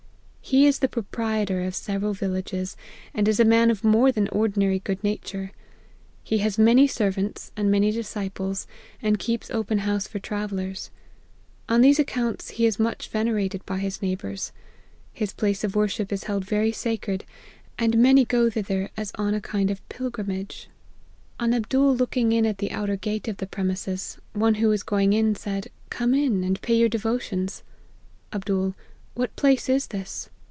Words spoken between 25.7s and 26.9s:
* Come in, and pay your